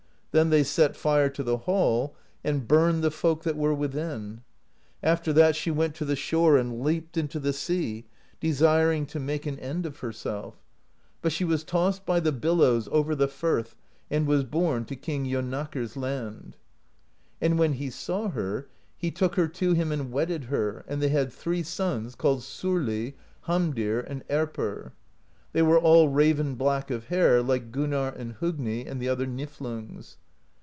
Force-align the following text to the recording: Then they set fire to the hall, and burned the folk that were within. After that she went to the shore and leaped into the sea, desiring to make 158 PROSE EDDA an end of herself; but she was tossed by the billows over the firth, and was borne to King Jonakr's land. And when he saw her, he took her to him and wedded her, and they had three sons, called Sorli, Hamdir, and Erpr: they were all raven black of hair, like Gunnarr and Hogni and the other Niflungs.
Then 0.33 0.49
they 0.49 0.63
set 0.63 0.95
fire 0.95 1.27
to 1.29 1.43
the 1.43 1.57
hall, 1.57 2.15
and 2.41 2.65
burned 2.65 3.03
the 3.03 3.11
folk 3.11 3.43
that 3.43 3.57
were 3.57 3.73
within. 3.73 4.43
After 5.03 5.33
that 5.33 5.57
she 5.57 5.71
went 5.71 5.93
to 5.95 6.05
the 6.05 6.15
shore 6.15 6.55
and 6.55 6.79
leaped 6.81 7.17
into 7.17 7.37
the 7.37 7.51
sea, 7.51 8.05
desiring 8.39 9.05
to 9.07 9.19
make 9.19 9.45
158 9.45 9.51
PROSE 9.51 9.55
EDDA 9.57 9.69
an 9.69 9.69
end 9.75 9.85
of 9.85 9.99
herself; 9.99 10.55
but 11.21 11.33
she 11.33 11.43
was 11.43 11.65
tossed 11.65 12.05
by 12.05 12.21
the 12.21 12.31
billows 12.31 12.87
over 12.93 13.13
the 13.13 13.27
firth, 13.27 13.75
and 14.09 14.25
was 14.25 14.45
borne 14.45 14.85
to 14.85 14.95
King 14.95 15.25
Jonakr's 15.25 15.97
land. 15.97 16.55
And 17.41 17.59
when 17.59 17.73
he 17.73 17.89
saw 17.89 18.29
her, 18.29 18.69
he 18.95 19.11
took 19.11 19.35
her 19.35 19.49
to 19.49 19.73
him 19.73 19.91
and 19.91 20.13
wedded 20.13 20.45
her, 20.45 20.85
and 20.87 21.01
they 21.03 21.09
had 21.09 21.33
three 21.33 21.61
sons, 21.63 22.15
called 22.15 22.43
Sorli, 22.43 23.15
Hamdir, 23.49 23.99
and 23.99 24.25
Erpr: 24.29 24.93
they 25.53 25.61
were 25.61 25.77
all 25.77 26.07
raven 26.07 26.55
black 26.55 26.89
of 26.89 27.07
hair, 27.07 27.43
like 27.43 27.73
Gunnarr 27.73 28.15
and 28.15 28.35
Hogni 28.37 28.85
and 28.87 29.01
the 29.01 29.09
other 29.09 29.25
Niflungs. 29.27 30.15